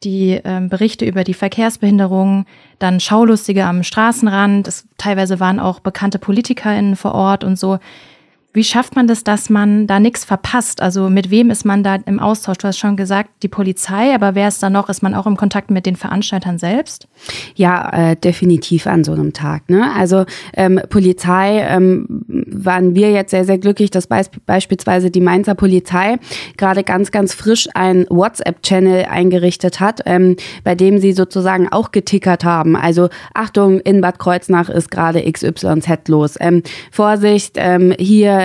die 0.02 0.40
ähm, 0.44 0.70
Berichte 0.70 1.04
über 1.04 1.24
die 1.24 1.34
Verkehrsbehinderung, 1.34 2.46
dann 2.78 3.00
Schaulustige 3.00 3.66
am 3.66 3.82
Straßenrand, 3.82 4.66
es, 4.66 4.86
teilweise 4.96 5.40
waren 5.40 5.60
auch 5.60 5.80
bekannte 5.80 6.18
PolitikerInnen 6.18 6.96
vor 6.96 7.14
Ort 7.14 7.44
und 7.44 7.58
so. 7.58 7.78
Wie 8.54 8.62
schafft 8.62 8.94
man 8.94 9.08
das, 9.08 9.24
dass 9.24 9.50
man 9.50 9.88
da 9.88 9.98
nichts 9.98 10.24
verpasst? 10.24 10.80
Also 10.80 11.10
mit 11.10 11.32
wem 11.32 11.50
ist 11.50 11.64
man 11.64 11.82
da 11.82 11.96
im 11.96 12.20
Austausch? 12.20 12.58
Du 12.58 12.68
hast 12.68 12.78
schon 12.78 12.96
gesagt, 12.96 13.30
die 13.42 13.48
Polizei, 13.48 14.14
aber 14.14 14.36
wer 14.36 14.46
ist 14.46 14.62
da 14.62 14.70
noch? 14.70 14.88
Ist 14.88 15.02
man 15.02 15.12
auch 15.12 15.26
im 15.26 15.36
Kontakt 15.36 15.72
mit 15.72 15.86
den 15.86 15.96
Veranstaltern 15.96 16.58
selbst? 16.58 17.08
Ja, 17.56 17.90
äh, 17.90 18.16
definitiv 18.16 18.86
an 18.86 19.02
so 19.02 19.10
einem 19.10 19.32
Tag. 19.32 19.68
Ne? 19.68 19.90
Also 19.96 20.24
ähm, 20.56 20.80
Polizei 20.88 21.66
ähm, 21.68 22.06
waren 22.46 22.94
wir 22.94 23.10
jetzt 23.10 23.32
sehr, 23.32 23.44
sehr 23.44 23.58
glücklich, 23.58 23.90
dass 23.90 24.06
beisp 24.06 24.36
beispielsweise 24.46 25.10
die 25.10 25.20
Mainzer 25.20 25.56
Polizei 25.56 26.18
gerade 26.56 26.84
ganz, 26.84 27.10
ganz 27.10 27.34
frisch 27.34 27.66
ein 27.74 28.06
WhatsApp-Channel 28.08 29.06
eingerichtet 29.06 29.80
hat, 29.80 30.02
ähm, 30.06 30.36
bei 30.62 30.76
dem 30.76 30.98
sie 30.98 31.12
sozusagen 31.12 31.72
auch 31.72 31.90
getickert 31.90 32.44
haben. 32.44 32.76
Also 32.76 33.08
Achtung, 33.34 33.80
in 33.80 34.00
Bad 34.00 34.20
Kreuznach 34.20 34.68
ist 34.68 34.92
gerade 34.92 35.28
XYZ 35.28 36.06
los. 36.06 36.36
Ähm, 36.38 36.62
Vorsicht, 36.92 37.54
ähm, 37.56 37.92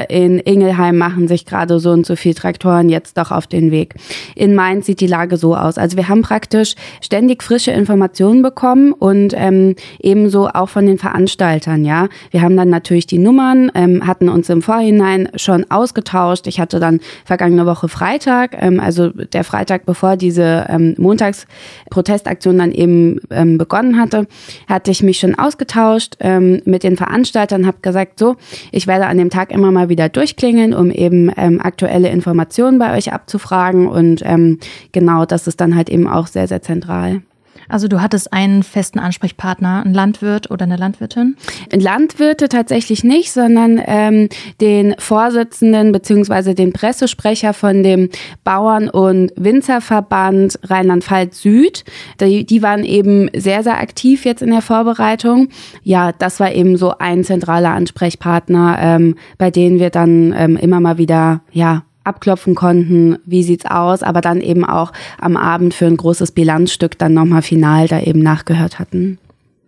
in 0.09 0.39
Ingelheim 0.39 0.97
machen 0.97 1.27
sich 1.27 1.45
gerade 1.45 1.79
so 1.79 1.91
und 1.91 2.05
so 2.05 2.15
viele 2.15 2.35
Traktoren 2.35 2.89
jetzt 2.89 3.17
doch 3.17 3.31
auf 3.31 3.47
den 3.47 3.71
Weg. 3.71 3.95
In 4.35 4.55
Mainz 4.55 4.85
sieht 4.85 5.01
die 5.01 5.07
Lage 5.07 5.37
so 5.37 5.55
aus. 5.55 5.77
Also 5.77 5.97
wir 5.97 6.07
haben 6.07 6.21
praktisch 6.21 6.75
ständig 7.01 7.43
frische 7.43 7.71
Informationen 7.71 8.41
bekommen 8.41 8.93
und 8.93 9.33
ähm, 9.35 9.75
ebenso 9.99 10.47
auch 10.47 10.69
von 10.69 10.85
den 10.85 10.97
Veranstaltern. 10.97 11.85
Ja, 11.85 12.07
wir 12.31 12.41
haben 12.41 12.55
dann 12.55 12.69
natürlich 12.69 13.07
die 13.07 13.17
Nummern, 13.17 13.71
ähm, 13.75 14.05
hatten 14.05 14.29
uns 14.29 14.49
im 14.49 14.61
Vorhinein 14.61 15.29
schon 15.35 15.69
ausgetauscht. 15.69 16.47
Ich 16.47 16.59
hatte 16.59 16.79
dann 16.79 16.99
vergangene 17.25 17.65
Woche 17.65 17.87
Freitag, 17.87 18.55
ähm, 18.59 18.79
also 18.79 19.09
der 19.09 19.43
Freitag 19.43 19.85
bevor 19.85 20.17
diese 20.17 20.65
ähm, 20.69 20.95
Montagsprotestaktion 20.97 22.57
dann 22.57 22.71
eben 22.71 23.19
ähm, 23.29 23.57
begonnen 23.57 23.99
hatte, 23.99 24.27
hatte 24.67 24.91
ich 24.91 25.03
mich 25.03 25.19
schon 25.19 25.35
ausgetauscht 25.35 26.15
ähm, 26.19 26.61
mit 26.65 26.83
den 26.83 26.97
Veranstaltern, 26.97 27.65
habe 27.65 27.77
gesagt, 27.81 28.19
so, 28.19 28.35
ich 28.71 28.87
werde 28.87 29.07
an 29.07 29.17
dem 29.17 29.29
Tag 29.29 29.51
immer 29.51 29.71
mal 29.71 29.88
wieder 29.89 30.09
durchklingeln, 30.09 30.73
um 30.73 30.91
eben 30.91 31.31
ähm, 31.35 31.59
aktuelle 31.61 32.09
Informationen 32.09 32.79
bei 32.79 32.95
euch 32.97 33.11
abzufragen 33.11 33.87
und 33.87 34.21
ähm, 34.23 34.59
genau, 34.91 35.25
das 35.25 35.47
ist 35.47 35.59
dann 35.59 35.75
halt 35.75 35.89
eben 35.89 36.07
auch 36.07 36.27
sehr, 36.27 36.47
sehr 36.47 36.61
zentral. 36.61 37.21
Also 37.69 37.87
du 37.87 38.01
hattest 38.01 38.33
einen 38.33 38.63
festen 38.63 38.99
Ansprechpartner, 38.99 39.83
einen 39.85 39.93
Landwirt 39.93 40.51
oder 40.51 40.63
eine 40.63 40.75
Landwirtin? 40.75 41.37
Landwirte 41.71 42.49
tatsächlich 42.49 43.03
nicht, 43.03 43.31
sondern 43.31 43.81
ähm, 43.85 44.29
den 44.59 44.95
Vorsitzenden 44.97 45.91
beziehungsweise 45.91 46.55
den 46.55 46.73
Pressesprecher 46.73 47.53
von 47.53 47.83
dem 47.83 48.09
Bauern- 48.43 48.89
und 48.89 49.31
Winzerverband 49.35 50.59
Rheinland-Pfalz 50.63 51.41
Süd. 51.41 51.85
Die, 52.19 52.45
die 52.45 52.61
waren 52.61 52.83
eben 52.83 53.29
sehr, 53.35 53.63
sehr 53.63 53.79
aktiv 53.79 54.25
jetzt 54.25 54.41
in 54.41 54.49
der 54.49 54.61
Vorbereitung. 54.61 55.49
Ja, 55.83 56.11
das 56.11 56.39
war 56.39 56.51
eben 56.51 56.75
so 56.75 56.93
ein 56.97 57.23
zentraler 57.23 57.71
Ansprechpartner, 57.71 58.77
ähm, 58.81 59.15
bei 59.37 59.51
denen 59.51 59.79
wir 59.79 59.91
dann 59.91 60.33
ähm, 60.35 60.57
immer 60.57 60.79
mal 60.79 60.97
wieder 60.97 61.41
ja 61.51 61.83
abklopfen 62.03 62.55
konnten, 62.55 63.17
wie 63.25 63.43
sieht's 63.43 63.65
aus, 63.65 64.03
aber 64.03 64.21
dann 64.21 64.41
eben 64.41 64.65
auch 64.65 64.91
am 65.19 65.37
Abend 65.37 65.73
für 65.73 65.85
ein 65.85 65.97
großes 65.97 66.31
Bilanzstück 66.31 66.97
dann 66.97 67.13
nochmal 67.13 67.41
final 67.41 67.87
da 67.87 67.99
eben 67.99 68.19
nachgehört 68.19 68.79
hatten. 68.79 69.17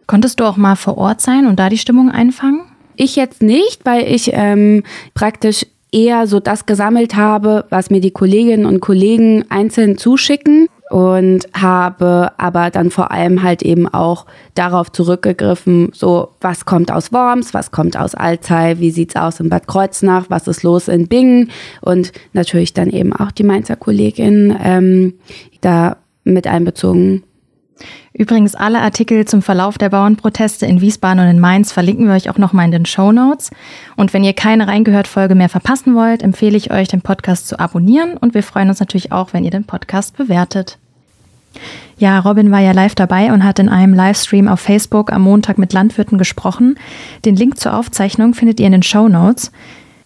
Konntest 0.08 0.40
du 0.40 0.46
auch 0.46 0.58
mal 0.58 0.76
vor 0.76 0.98
Ort 0.98 1.22
sein 1.22 1.46
und 1.46 1.60
da 1.60 1.70
die 1.70 1.78
Stimmung 1.78 2.10
einfangen? 2.10 2.62
Ich 2.96 3.16
jetzt 3.16 3.42
nicht, 3.42 3.86
weil 3.86 4.04
ich 4.04 4.32
ähm, 4.34 4.84
praktisch 5.14 5.66
eher 5.92 6.28
so 6.28 6.40
das 6.40 6.66
gesammelt 6.66 7.16
habe, 7.16 7.66
was 7.70 7.90
mir 7.90 8.02
die 8.02 8.12
Kolleginnen 8.12 8.66
und 8.66 8.80
Kollegen 8.80 9.46
einzeln 9.50 9.98
zuschicken 9.98 10.68
und 10.92 11.48
habe 11.54 12.34
aber 12.38 12.70
dann 12.70 12.92
vor 12.92 13.12
allem 13.12 13.44
halt 13.44 13.62
eben 13.62 13.88
auch 13.88 14.26
darauf 14.56 14.92
zurückgegriffen, 14.92 15.92
so 15.94 16.32
was 16.42 16.66
kommt 16.66 16.92
aus 16.92 17.14
Worms, 17.14 17.54
was 17.54 17.72
kommt 17.72 17.96
aus 17.96 18.14
Alzey, 18.14 18.78
wie 18.80 18.92
sieht's 18.92 19.16
aus 19.16 19.40
in 19.40 19.48
Bad 19.48 19.68
Kreuznach, 19.68 20.26
was 20.28 20.50
ist 20.50 20.64
los 20.64 20.90
in 20.90 21.08
Bingen 21.08 21.50
und 21.80 22.12
natürlich 22.34 22.74
dann 22.74 22.90
eben 22.90 23.14
auch 23.14 23.32
die 23.32 23.44
Mainzer 23.44 23.78
Kollegin 23.78 24.54
ähm, 24.62 25.14
da 25.62 25.96
mit 26.26 26.46
einbezogen. 26.46 27.24
Übrigens, 28.14 28.56
alle 28.56 28.82
Artikel 28.82 29.26
zum 29.26 29.42
Verlauf 29.42 29.78
der 29.78 29.90
Bauernproteste 29.90 30.66
in 30.66 30.82
Wiesbaden 30.82 31.24
und 31.24 31.30
in 31.30 31.40
Mainz 31.40 31.72
verlinken 31.72 32.08
wir 32.08 32.14
euch 32.14 32.30
auch 32.30 32.38
nochmal 32.38 32.66
in 32.66 32.72
den 32.72 32.86
Show 32.86 33.12
Notes. 33.12 33.52
Und 33.96 34.14
wenn 34.14 34.24
ihr 34.24 34.34
keine 34.34 34.68
Reingehört-Folge 34.68 35.36
mehr 35.36 35.50
verpassen 35.50 35.96
wollt, 35.96 36.22
empfehle 36.22 36.58
ich 36.58 36.72
euch, 36.72 36.88
den 36.88 37.02
Podcast 37.02 37.48
zu 37.48 37.60
abonnieren. 37.60 38.18
Und 38.18 38.34
wir 38.34 38.44
freuen 38.44 38.70
uns 38.70 38.80
natürlich 38.80 39.12
auch, 39.12 39.34
wenn 39.34 39.44
ihr 39.44 39.52
den 39.52 39.64
Podcast 39.64 40.18
bewertet. 40.18 40.78
Ja, 41.98 42.20
Robin 42.20 42.52
war 42.52 42.60
ja 42.60 42.72
live 42.72 42.96
dabei 42.96 43.32
und 43.32 43.44
hat 43.44 43.60
in 43.60 43.70
einem 43.70 43.94
Livestream 43.94 44.48
auf 44.48 44.60
Facebook 44.60 45.12
am 45.12 45.22
Montag 45.22 45.58
mit 45.58 45.72
Landwirten 45.72 46.18
gesprochen. 46.18 46.76
Den 47.26 47.36
Link 47.36 47.60
zur 47.60 47.76
Aufzeichnung 47.76 48.34
findet 48.34 48.60
ihr 48.60 48.66
in 48.66 48.72
den 48.72 48.84
Show 48.84 49.08
Notes. 49.08 49.52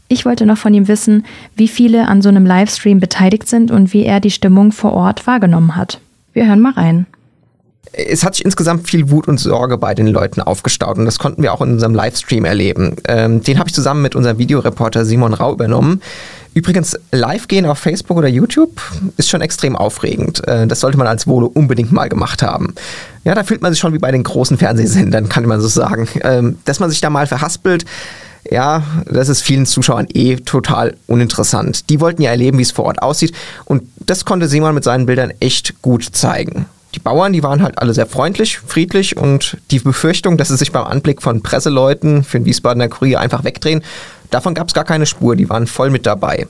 Ich 0.07 0.25
wollte 0.25 0.45
noch 0.45 0.57
von 0.57 0.73
ihm 0.73 0.87
wissen, 0.87 1.25
wie 1.55 1.67
viele 1.67 2.07
an 2.07 2.21
so 2.21 2.29
einem 2.29 2.45
Livestream 2.45 2.99
beteiligt 2.99 3.47
sind 3.47 3.71
und 3.71 3.93
wie 3.93 4.03
er 4.03 4.19
die 4.19 4.31
Stimmung 4.31 4.71
vor 4.71 4.93
Ort 4.93 5.25
wahrgenommen 5.25 5.75
hat. 5.75 5.99
Wir 6.33 6.45
hören 6.47 6.59
mal 6.59 6.73
rein. 6.73 7.07
Es 7.91 8.23
hat 8.23 8.35
sich 8.35 8.43
insgesamt 8.43 8.89
viel 8.89 9.09
Wut 9.09 9.27
und 9.27 9.39
Sorge 9.39 9.77
bei 9.77 9.93
den 9.93 10.07
Leuten 10.07 10.41
aufgestaut 10.41 10.97
und 10.97 11.05
das 11.05 11.19
konnten 11.19 11.41
wir 11.43 11.53
auch 11.53 11.61
in 11.61 11.73
unserem 11.73 11.95
Livestream 11.95 12.45
erleben. 12.45 12.95
Ähm, 13.07 13.41
den 13.41 13.57
habe 13.57 13.69
ich 13.69 13.75
zusammen 13.75 14.01
mit 14.01 14.15
unserem 14.15 14.37
Videoreporter 14.37 15.05
Simon 15.05 15.33
Rau 15.33 15.53
übernommen. 15.53 16.01
Übrigens, 16.53 16.97
live 17.11 17.49
gehen 17.49 17.65
auf 17.65 17.79
Facebook 17.79 18.17
oder 18.17 18.29
YouTube 18.29 18.81
ist 19.17 19.29
schon 19.29 19.41
extrem 19.41 19.75
aufregend. 19.75 20.45
Äh, 20.47 20.67
das 20.67 20.79
sollte 20.79 20.97
man 20.97 21.07
als 21.07 21.27
Volo 21.27 21.47
unbedingt 21.47 21.91
mal 21.91 22.09
gemacht 22.09 22.41
haben. 22.41 22.73
Ja, 23.25 23.35
da 23.35 23.43
fühlt 23.43 23.61
man 23.61 23.73
sich 23.73 23.79
schon 23.79 23.93
wie 23.93 23.99
bei 23.99 24.11
den 24.11 24.23
großen 24.23 24.57
Fernsehsendern, 24.57 25.27
kann 25.27 25.45
man 25.45 25.59
so 25.59 25.67
sagen. 25.67 26.07
Ähm, 26.21 26.57
dass 26.65 26.79
man 26.79 26.89
sich 26.89 27.01
da 27.01 27.09
mal 27.09 27.27
verhaspelt, 27.27 27.85
ja, 28.49 28.83
das 29.05 29.27
ist 29.27 29.41
vielen 29.41 29.65
Zuschauern 29.65 30.07
eh 30.13 30.37
total 30.37 30.95
uninteressant. 31.07 31.89
Die 31.89 31.99
wollten 31.99 32.21
ja 32.21 32.31
erleben, 32.31 32.57
wie 32.57 32.63
es 32.63 32.71
vor 32.71 32.85
Ort 32.85 33.01
aussieht 33.01 33.33
und 33.65 33.83
das 33.99 34.23
konnte 34.23 34.47
Simon 34.47 34.75
mit 34.75 34.83
seinen 34.83 35.05
Bildern 35.05 35.33
echt 35.39 35.81
gut 35.81 36.03
zeigen. 36.03 36.67
Die 36.95 36.99
Bauern, 36.99 37.33
die 37.33 37.43
waren 37.43 37.61
halt 37.61 37.77
alle 37.79 37.93
sehr 37.93 38.05
freundlich, 38.05 38.57
friedlich 38.57 39.17
und 39.17 39.57
die 39.69 39.79
Befürchtung, 39.79 40.37
dass 40.37 40.47
sie 40.47 40.57
sich 40.57 40.71
beim 40.71 40.85
Anblick 40.85 41.21
von 41.21 41.43
Presseleuten 41.43 42.23
für 42.23 42.39
den 42.39 42.45
Wiesbadener 42.45 42.87
Kurier 42.87 43.19
einfach 43.19 43.43
wegdrehen, 43.43 43.83
Davon 44.35 44.53
gab 44.53 44.67
es 44.67 44.73
gar 44.73 44.83
keine 44.83 45.05
Spur, 45.05 45.35
die 45.35 45.49
waren 45.49 45.67
voll 45.67 45.89
mit 45.89 46.05
dabei. 46.05 46.47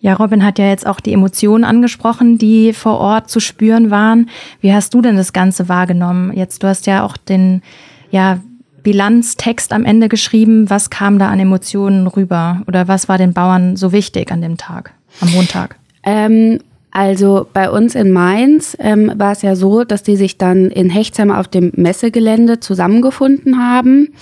Ja, 0.00 0.14
Robin 0.14 0.44
hat 0.44 0.58
ja 0.58 0.68
jetzt 0.68 0.86
auch 0.86 1.00
die 1.00 1.12
Emotionen 1.12 1.64
angesprochen, 1.64 2.38
die 2.38 2.72
vor 2.72 2.98
Ort 2.98 3.30
zu 3.30 3.40
spüren 3.40 3.90
waren. 3.90 4.28
Wie 4.60 4.72
hast 4.72 4.92
du 4.94 5.00
denn 5.00 5.16
das 5.16 5.32
Ganze 5.32 5.68
wahrgenommen? 5.68 6.36
Jetzt, 6.36 6.62
du 6.62 6.68
hast 6.68 6.86
ja 6.86 7.04
auch 7.04 7.16
den 7.16 7.62
ja, 8.10 8.40
Bilanztext 8.82 9.72
am 9.72 9.84
Ende 9.84 10.08
geschrieben. 10.08 10.68
Was 10.70 10.90
kam 10.90 11.18
da 11.18 11.28
an 11.28 11.40
Emotionen 11.40 12.06
rüber? 12.06 12.62
Oder 12.66 12.88
was 12.88 13.08
war 13.08 13.18
den 13.18 13.32
Bauern 13.32 13.76
so 13.76 13.90
wichtig 13.92 14.30
an 14.30 14.42
dem 14.42 14.56
Tag, 14.56 14.92
am 15.20 15.30
Montag? 15.32 15.76
Ähm, 16.02 16.60
also 16.96 17.46
bei 17.52 17.68
uns 17.68 17.94
in 17.94 18.10
Mainz 18.10 18.74
ähm, 18.80 19.12
war 19.16 19.32
es 19.32 19.42
ja 19.42 19.54
so, 19.54 19.84
dass 19.84 20.02
die 20.02 20.16
sich 20.16 20.38
dann 20.38 20.70
in 20.70 20.88
Hechtsheim 20.88 21.30
auf 21.30 21.46
dem 21.46 21.70
Messegelände 21.76 22.58
zusammengefunden 22.58 23.58
haben. 23.58 24.14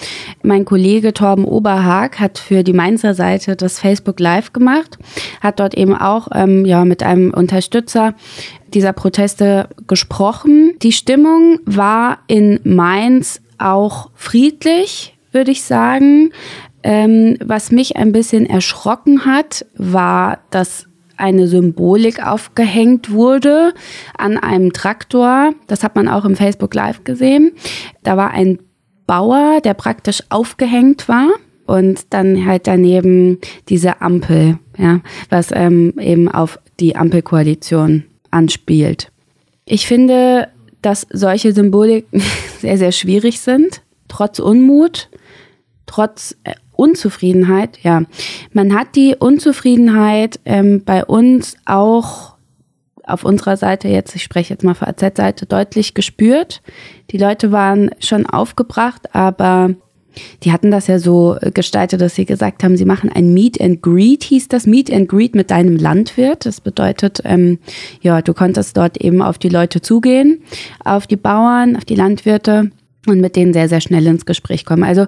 Mein 0.43 0.65
Kollege 0.65 1.15
Torben 1.15 1.45
Oberhag 1.45 2.19
hat 2.19 2.37
für 2.37 2.65
die 2.65 2.73
Mainzer 2.73 3.15
Seite 3.15 3.55
das 3.55 3.79
Facebook 3.79 4.19
Live 4.19 4.53
gemacht, 4.53 4.99
hat 5.41 5.61
dort 5.61 5.75
eben 5.75 5.95
auch 5.95 6.27
ähm, 6.35 6.65
ja, 6.65 6.85
mit 6.85 7.05
einem 7.05 7.33
Unterstützer 7.33 8.15
dieser 8.67 8.93
Proteste 8.93 9.69
gesprochen. 9.87 10.73
Die 10.83 10.91
Stimmung 10.91 11.61
war 11.67 12.19
in 12.27 12.59
Mainz 12.65 13.41
auch 13.57 14.11
friedlich, 14.17 15.17
würde 15.31 15.53
ich 15.53 15.63
sagen. 15.63 16.33
Ähm, 16.83 17.37
was 17.41 17.71
mich 17.71 17.95
ein 17.95 18.11
bisschen 18.11 18.47
erschrocken 18.47 19.27
hat, 19.27 19.65
war, 19.77 20.41
dass 20.51 20.89
eine 21.17 21.49
Symbolik 21.49 22.25
aufgehängt 22.25 23.11
wurde 23.11 23.75
an 24.17 24.39
einem 24.39 24.73
Traktor. 24.73 25.53
Das 25.67 25.83
hat 25.85 25.97
man 25.97 26.09
auch 26.09 26.25
im 26.25 26.37
Facebook 26.37 26.75
Live 26.75 27.05
gesehen. 27.05 27.53
Da 28.03 28.17
war 28.17 28.31
ein 28.31 28.59
Bauer, 29.07 29.61
der 29.63 29.75
praktisch 29.75 30.23
aufgehängt 30.31 31.09
war 31.09 31.29
und 31.67 32.13
dann 32.13 32.47
halt 32.47 32.67
daneben 32.67 33.39
diese 33.69 34.01
Ampel, 34.01 34.59
ja, 34.79 35.01
was 35.31 35.49
ähm, 35.53 35.95
eben 35.99 36.29
auf 36.29 36.59
die 36.81 36.97
Ampelkoalition 36.97 38.05
anspielt. 38.31 39.11
Ich 39.65 39.87
finde, 39.87 40.49
dass 40.83 41.07
solche 41.11 41.53
Symbolik 41.53 42.07
sehr, 42.61 42.79
sehr 42.79 42.93
schwierig 42.93 43.41
sind, 43.41 43.83
trotz 44.09 44.39
Unmut, 44.39 45.09
trotz 45.95 46.37
äh, 46.43 46.55
Unzufriedenheit, 46.73 47.79
ja. 47.83 48.03
Man 48.53 48.75
hat 48.75 48.97
die 48.97 49.15
Unzufriedenheit 49.17 50.41
ähm, 50.45 50.83
bei 50.85 51.05
uns 51.05 51.57
auch 51.67 52.35
auf 53.05 53.25
unserer 53.25 53.57
Seite 53.57 53.87
jetzt, 53.87 54.17
ich 54.17 54.25
spreche 54.25 54.55
jetzt 54.55 54.65
mal 54.65 54.75
für 54.75 54.89
AZ-Seite, 54.89 55.47
deutlich 55.47 55.95
gespürt. 55.95 56.63
Die 57.11 57.19
Leute 57.19 57.53
waren 57.53 57.91
schon 58.01 58.27
aufgebracht, 58.27 59.15
aber 59.15 59.75
die 60.43 60.51
hatten 60.51 60.73
das 60.73 60.89
ja 60.89 60.99
so 60.99 61.37
gestaltet, 61.53 62.01
dass 62.01 62.17
sie 62.17 62.25
gesagt 62.25 62.65
haben, 62.65 62.77
sie 62.77 62.87
machen 62.87 63.11
ein 63.13 63.33
Meet 63.33 63.61
and 63.61 63.81
Greet, 63.83 64.25
hieß 64.25 64.49
das 64.49 64.67
Meet 64.67 64.93
and 64.93 65.09
Greet 65.09 65.37
mit 65.37 65.53
deinem 65.53 65.77
Landwirt. 65.77 66.45
Das 66.47 66.61
bedeutet, 66.61 67.21
ähm, 67.25 67.59
ja, 68.01 68.21
du 68.21 68.35
konntest 68.35 68.77
dort 68.77 68.97
eben 68.97 69.23
auf 69.23 69.39
die 69.39 69.49
Leute 69.49 69.81
zugehen, 69.81 70.43
auf 70.85 71.07
die 71.07 71.17
Bauern, 71.17 71.77
auf 71.77 71.85
die 71.85 71.97
Landwirte 71.97 72.71
und 73.07 73.21
mit 73.21 73.37
denen 73.37 73.53
sehr, 73.53 73.69
sehr 73.69 73.81
schnell 73.81 74.07
ins 74.07 74.27
Gespräch 74.27 74.65
kommen. 74.65 74.85
Also 74.85 75.07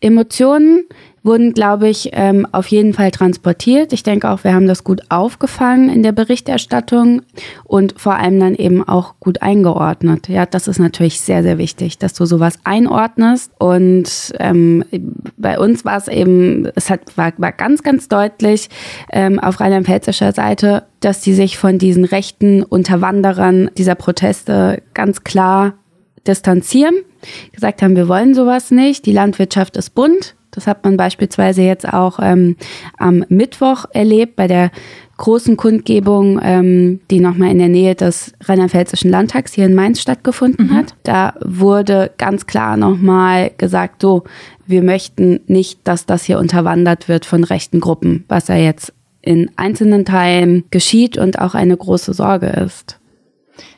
Emotionen 0.00 0.84
wurden, 1.26 1.52
glaube 1.52 1.88
ich, 1.88 2.10
ähm, 2.12 2.46
auf 2.52 2.68
jeden 2.68 2.94
Fall 2.94 3.10
transportiert. 3.10 3.92
Ich 3.92 4.02
denke 4.02 4.30
auch, 4.30 4.44
wir 4.44 4.54
haben 4.54 4.68
das 4.68 4.84
gut 4.84 5.02
aufgefangen 5.10 5.90
in 5.90 6.02
der 6.02 6.12
Berichterstattung 6.12 7.22
und 7.64 8.00
vor 8.00 8.14
allem 8.14 8.38
dann 8.38 8.54
eben 8.54 8.86
auch 8.86 9.14
gut 9.18 9.42
eingeordnet. 9.42 10.28
Ja, 10.28 10.46
das 10.46 10.68
ist 10.68 10.78
natürlich 10.78 11.20
sehr, 11.20 11.42
sehr 11.42 11.58
wichtig, 11.58 11.98
dass 11.98 12.14
du 12.14 12.24
sowas 12.24 12.60
einordnest. 12.62 13.50
Und 13.58 14.32
ähm, 14.38 14.84
bei 15.36 15.58
uns 15.58 15.84
war 15.84 15.96
es 15.98 16.06
eben, 16.08 16.66
es 16.76 16.88
hat, 16.88 17.00
war, 17.16 17.32
war 17.38 17.52
ganz, 17.52 17.82
ganz 17.82 18.08
deutlich 18.08 18.70
ähm, 19.12 19.40
auf 19.40 19.60
rheinland-pfälzischer 19.60 20.32
Seite, 20.32 20.84
dass 21.00 21.20
die 21.20 21.34
sich 21.34 21.58
von 21.58 21.78
diesen 21.78 22.04
rechten 22.04 22.62
Unterwanderern 22.62 23.70
dieser 23.76 23.96
Proteste 23.96 24.82
ganz 24.94 25.24
klar 25.24 25.74
distanzieren, 26.26 26.94
gesagt 27.52 27.82
haben, 27.82 27.96
wir 27.96 28.08
wollen 28.08 28.34
sowas 28.34 28.70
nicht, 28.70 29.06
die 29.06 29.12
Landwirtschaft 29.12 29.76
ist 29.76 29.94
bunt, 29.94 30.34
Das 30.50 30.66
hat 30.66 30.84
man 30.84 30.96
beispielsweise 30.96 31.62
jetzt 31.62 31.86
auch 31.86 32.18
ähm, 32.20 32.56
am 32.96 33.24
Mittwoch 33.28 33.84
erlebt 33.92 34.36
bei 34.36 34.46
der 34.46 34.70
großen 35.18 35.56
Kundgebung, 35.56 36.40
ähm, 36.42 37.00
die 37.10 37.20
nochmal 37.20 37.50
in 37.50 37.58
der 37.58 37.68
Nähe 37.68 37.94
des 37.94 38.32
Rheinland-Pfälzischen 38.42 39.10
Landtags 39.10 39.52
hier 39.52 39.66
in 39.66 39.74
Mainz 39.74 40.00
stattgefunden 40.00 40.68
mhm. 40.68 40.74
hat. 40.74 40.94
Da 41.04 41.34
wurde 41.44 42.10
ganz 42.18 42.46
klar 42.46 42.76
nochmal 42.76 43.50
gesagt, 43.56 44.02
so, 44.02 44.24
wir 44.66 44.82
möchten 44.82 45.40
nicht, 45.46 45.80
dass 45.84 46.06
das 46.06 46.24
hier 46.24 46.38
unterwandert 46.38 47.08
wird 47.08 47.24
von 47.24 47.44
rechten 47.44 47.80
Gruppen, 47.80 48.24
was 48.28 48.48
ja 48.48 48.56
jetzt 48.56 48.92
in 49.22 49.50
einzelnen 49.56 50.04
Teilen 50.04 50.64
geschieht 50.70 51.18
und 51.18 51.38
auch 51.40 51.54
eine 51.54 51.76
große 51.76 52.12
Sorge 52.12 52.46
ist. 52.46 52.98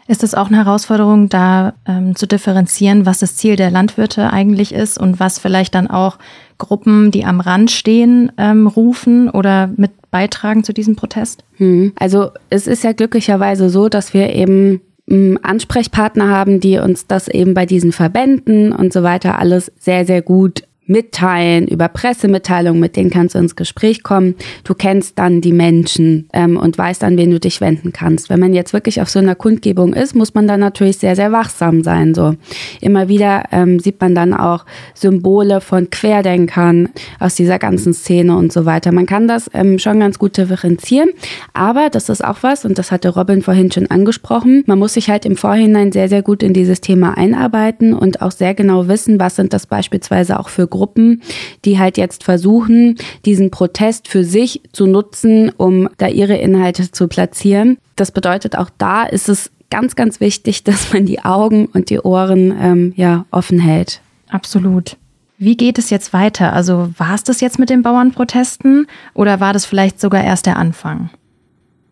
Ist 0.07 0.23
es 0.23 0.35
auch 0.35 0.49
eine 0.49 0.57
Herausforderung, 0.57 1.29
da 1.29 1.75
ähm, 1.87 2.17
zu 2.17 2.27
differenzieren, 2.27 3.07
was 3.07 3.19
das 3.19 3.37
Ziel 3.37 3.57
der 3.57 3.71
Landwirte 3.71 4.33
eigentlich 4.33 4.73
ist 4.73 4.99
und 4.99 5.21
was 5.21 5.39
vielleicht 5.39 5.75
dann 5.75 5.89
auch 5.89 6.19
Gruppen, 6.57 7.11
die 7.11 7.25
am 7.25 7.41
Rand 7.41 7.71
stehen, 7.71 8.33
ähm, 8.39 8.67
rufen 8.67 9.31
oder 9.31 9.71
mit 9.77 9.93
beitragen 10.11 10.65
zu 10.65 10.73
diesem 10.73 10.97
Protest? 10.97 11.45
Hm. 11.57 11.93
Also 11.99 12.31
es 12.51 12.67
ist 12.67 12.85
ja 12.85 12.93
glücklicherweise 12.93 13.71
so, 13.71 13.89
dass 13.89 14.15
wir 14.15 14.35
eben 14.35 14.81
hm, 15.09 15.39
Ansprechpartner 15.43 16.29
haben, 16.29 16.61
die 16.61 16.79
uns 16.79 17.07
das 17.07 17.29
eben 17.29 17.55
bei 17.55 17.67
diesen 17.67 17.93
Verbänden 17.93 18.73
und 18.73 18.93
so 18.93 19.03
weiter 19.03 19.39
alles 19.39 19.73
sehr, 19.79 20.05
sehr 20.05 20.23
gut 20.23 20.65
mitteilen, 20.89 21.69
über 21.69 21.89
Pressemitteilungen, 21.89 22.81
mit 22.81 22.97
denen 22.97 23.11
kannst 23.11 23.35
du 23.35 23.39
ins 23.39 23.57
Gespräch 23.57 24.03
kommen. 24.03 24.35
Du 24.65 24.75
kennst 24.75 25.19
dann 25.19 25.41
die 25.41 25.53
Menschen 25.53 26.29
ähm, 26.33 26.57
und 26.57 26.77
weißt, 26.77 27.05
an 27.05 27.17
wen 27.17 27.31
du 27.31 27.39
dich 27.39 27.61
wenden 27.61 27.93
kannst. 27.93 28.31
Wenn 28.31 28.41
man 28.41 28.55
jetzt 28.55 28.73
wirklich 28.73 29.01
auf 29.01 29.09
so 29.09 29.19
einer 29.19 29.35
Kundgebung 29.35 29.93
ist, 29.93 30.17
muss 30.17 30.35
man 30.35 30.49
dann 30.49 30.61
natürlich 30.61 30.99
sehr, 30.99 31.15
sehr 31.15 31.31
wachsam 31.31 31.85
sein. 31.85 32.15
So 32.15 32.35
immer 32.81 33.09
wieder 33.09 33.45
ähm, 33.53 33.79
sieht 33.79 34.01
man 34.01 34.15
dann 34.15 34.33
auch 34.33 34.65
Symbole 34.95 35.61
von 35.61 35.91
Querdenkern 35.91 36.89
aus 37.21 37.35
dieser 37.35 37.59
ganzen 37.59 37.93
Szene 37.93 38.37
und 38.37 38.53
so 38.53 38.65
weiter. 38.65 38.91
Man 38.91 39.07
kann 39.07 39.29
das 39.29 39.51
ähm, 39.53 39.79
schon 39.79 40.01
ganz 40.01 40.19
gut 40.19 40.39
differenzieren, 40.39 41.11
aber 41.53 41.91
das 41.91 42.09
ist 42.09 42.25
auch 42.25 42.39
was 42.43 42.65
und 42.65 42.79
das 42.79 42.91
hatte 42.91 43.11
Robin 43.11 43.43
vorhin 43.43 43.71
schon 43.71 43.91
angesprochen. 43.91 44.65
Man 44.67 44.79
muss 44.79 44.95
sich 44.95 45.11
halt 45.11 45.27
im 45.27 45.37
Vorhinein 45.37 45.93
sehr, 45.93 46.09
sehr 46.09 46.23
gut 46.23 46.43
in 46.43 46.55
dieses 46.55 46.81
Thema 46.81 47.19
einarbeiten 47.19 47.93
und 47.93 48.23
auch 48.23 48.33
sehr 48.33 48.55
genau 48.55 48.89
wissen, 48.89 49.21
was 49.21 49.37
sind 49.37 49.53
das 49.53 49.67
beispielsweise 49.67 50.41
auch 50.41 50.49
für 50.49 50.67
Gruppen, 50.79 51.23
die 51.65 51.79
halt 51.79 51.99
jetzt 51.99 52.23
versuchen, 52.23 52.97
diesen 53.25 53.51
Protest 53.51 54.07
für 54.07 54.23
sich 54.23 54.63
zu 54.73 54.87
nutzen, 54.87 55.51
um 55.57 55.89
da 55.99 56.07
ihre 56.07 56.37
Inhalte 56.37 56.91
zu 56.93 57.09
platzieren. 57.09 57.79
Das 57.97 58.13
bedeutet, 58.13 58.57
auch 58.57 58.71
da 58.79 59.03
ist 59.03 59.29
es 59.29 59.51
ganz, 59.71 59.97
ganz 59.97 60.21
wichtig, 60.21 60.63
dass 60.69 60.93
man 60.93 61.05
die 61.05 61.25
Augen 61.25 61.67
und 61.67 61.91
die 61.91 62.01
Ohren 62.01 62.57
ähm, 62.61 62.93
ja 62.97 63.27
offen 63.31 63.59
hält. 63.59 64.01
Absolut. 64.29 64.97
Wie 65.41 65.57
geht 65.57 65.79
es 65.79 65.91
jetzt 65.91 66.13
weiter? 66.13 66.53
Also 66.53 66.91
war 66.97 67.15
es 67.15 67.25
das 67.25 67.41
jetzt 67.41 67.59
mit 67.59 67.71
den 67.71 67.83
Bauernprotesten 67.83 68.87
oder 69.15 69.41
war 69.41 69.53
das 69.53 69.67
vielleicht 69.67 70.01
sogar 70.01 70.25
erst 70.25 70.47
der 70.47 70.57
Anfang? 70.57 71.11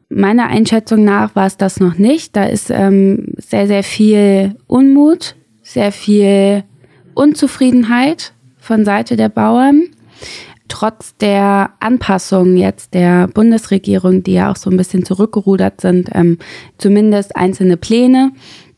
Meiner 0.09 0.47
Einschätzung 0.47 1.05
nach 1.05 1.35
war 1.35 1.47
es 1.47 1.57
das 1.57 1.81
noch 1.81 1.97
nicht. 1.97 2.37
Da 2.37 2.45
ist 2.45 2.71
ähm, 2.71 3.35
sehr, 3.39 3.67
sehr 3.67 3.83
viel 3.83 4.57
Unmut, 4.67 5.35
sehr 5.63 5.91
viel 5.93 6.65
Unzufriedenheit 7.15 8.33
von 8.67 8.85
Seite 8.85 9.17
der 9.17 9.29
Bauern. 9.29 9.85
Trotz 10.69 11.17
der 11.17 11.71
Anpassungen 11.79 12.57
jetzt 12.57 12.93
der 12.93 13.29
Bundesregierung, 13.29 14.25
die 14.25 14.33
ja 14.33 14.51
auch 14.51 14.57
so 14.57 14.69
ein 14.69 14.77
bisschen 14.77 15.05
zurückgerudert 15.05 15.81
sind, 15.81 16.11
ähm, 16.13 16.39
zumindest 16.77 17.37
einzelne 17.37 17.77
Pläne 17.77 18.33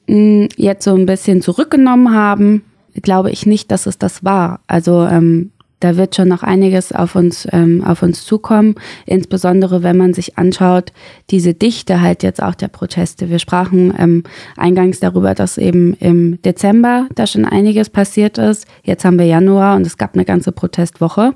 mh, 0.06 0.16
mm, 0.16 0.48
jetzt 0.56 0.84
so 0.84 0.94
ein 0.94 1.06
bisschen 1.06 1.40
zurückgenommen 1.40 2.14
haben, 2.14 2.62
glaube 3.02 3.30
ich 3.30 3.46
nicht, 3.46 3.70
dass 3.70 3.86
es 3.86 3.98
das 3.98 4.22
war. 4.22 4.60
Also 4.66 5.06
ähm, 5.06 5.52
da 5.80 5.96
wird 5.96 6.16
schon 6.16 6.28
noch 6.28 6.42
einiges 6.42 6.92
auf 6.92 7.14
uns, 7.14 7.46
ähm, 7.52 7.84
auf 7.84 8.02
uns 8.02 8.24
zukommen, 8.24 8.74
insbesondere 9.06 9.82
wenn 9.82 9.96
man 9.96 10.14
sich 10.14 10.38
anschaut, 10.38 10.92
diese 11.30 11.54
Dichte 11.54 12.00
halt 12.00 12.22
jetzt 12.22 12.42
auch 12.42 12.54
der 12.54 12.68
Proteste. 12.68 13.30
Wir 13.30 13.38
sprachen 13.38 13.92
ähm, 13.98 14.22
eingangs 14.56 15.00
darüber, 15.00 15.34
dass 15.34 15.58
eben 15.58 15.94
im 15.94 16.40
Dezember 16.42 17.08
da 17.14 17.26
schon 17.26 17.44
einiges 17.44 17.90
passiert 17.90 18.38
ist. 18.38 18.66
Jetzt 18.82 19.04
haben 19.04 19.18
wir 19.18 19.26
Januar 19.26 19.76
und 19.76 19.86
es 19.86 19.96
gab 19.98 20.14
eine 20.14 20.24
ganze 20.24 20.52
Protestwoche. 20.52 21.34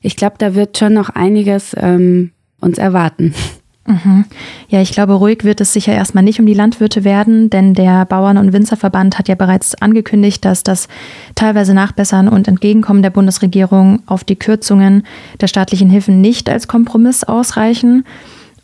Ich 0.00 0.16
glaube, 0.16 0.34
da 0.38 0.54
wird 0.54 0.78
schon 0.78 0.94
noch 0.94 1.10
einiges 1.10 1.74
ähm, 1.78 2.32
uns 2.60 2.78
erwarten. 2.78 3.34
Mhm. 3.84 4.26
Ja, 4.68 4.80
ich 4.80 4.92
glaube, 4.92 5.14
ruhig 5.14 5.42
wird 5.42 5.60
es 5.60 5.72
sicher 5.72 5.92
erstmal 5.92 6.22
nicht 6.22 6.38
um 6.38 6.46
die 6.46 6.54
Landwirte 6.54 7.02
werden, 7.02 7.50
denn 7.50 7.74
der 7.74 8.04
Bauern- 8.04 8.38
und 8.38 8.52
Winzerverband 8.52 9.18
hat 9.18 9.28
ja 9.28 9.34
bereits 9.34 9.74
angekündigt, 9.74 10.44
dass 10.44 10.62
das 10.62 10.86
teilweise 11.34 11.74
Nachbessern 11.74 12.28
und 12.28 12.46
Entgegenkommen 12.46 13.02
der 13.02 13.10
Bundesregierung 13.10 14.02
auf 14.06 14.22
die 14.22 14.36
Kürzungen 14.36 15.04
der 15.40 15.48
staatlichen 15.48 15.90
Hilfen 15.90 16.20
nicht 16.20 16.48
als 16.48 16.68
Kompromiss 16.68 17.24
ausreichen. 17.24 18.04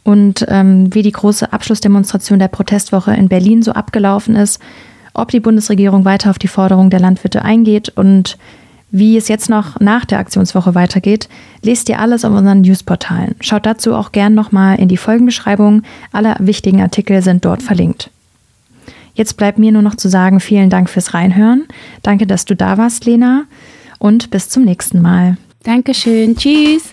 Und 0.05 0.47
ähm, 0.49 0.95
wie 0.95 1.03
die 1.03 1.13
große 1.13 1.53
Abschlussdemonstration 1.53 2.39
der 2.39 2.49
Protestwoche 2.49 3.13
in 3.13 3.29
Berlin 3.29 3.63
so 3.63 3.73
abgelaufen 3.73 4.37
ist, 4.37 4.61
ob 5.15 5.31
die 5.33 5.41
Bundesregierung 5.41 6.05
weiter 6.05 6.31
auf 6.31 6.39
die 6.39 6.49
Forderung 6.49 6.91
der 6.91 7.01
Landwirte 7.01 7.43
eingeht 7.43 7.91
und 7.91 8.39
wie 8.91 9.17
es 9.17 9.29
jetzt 9.29 9.51
noch 9.51 9.81
nach 9.81 10.05
der 10.05 10.19
Aktionswoche 10.19 10.75
weitergeht, 10.75 11.29
lest 11.63 11.89
ihr 11.89 12.01
alles 12.01 12.25
auf 12.25 12.33
unseren 12.33 12.63
Newsportalen. 12.63 13.37
Schaut 13.41 13.67
dazu 13.67 13.95
auch 13.95 14.13
gern 14.13 14.35
nochmal 14.35 14.79
in 14.79 14.89
die 14.89 14.97
Folgenbeschreibung. 14.97 15.83
Alle 16.13 16.37
wichtigen 16.39 16.81
Artikel 16.81 17.23
sind 17.23 17.45
dort 17.45 17.63
verlinkt. 17.63 18.11
Jetzt 19.15 19.37
bleibt 19.37 19.59
mir 19.59 19.73
nur 19.73 19.83
noch 19.83 19.97
zu 19.97 20.09
sagen, 20.09 20.39
vielen 20.39 20.71
Dank 20.71 20.89
fürs 20.89 21.13
Reinhören. 21.13 21.67
Danke, 22.03 22.27
dass 22.27 22.45
du 22.45 22.55
da 22.55 22.79
warst, 22.79 23.05
Lena. 23.05 23.45
Und 23.99 24.31
bis 24.31 24.49
zum 24.49 24.65
nächsten 24.65 25.03
Mal. 25.03 25.37
Dankeschön. 25.65 26.37
Tschüss. 26.37 26.93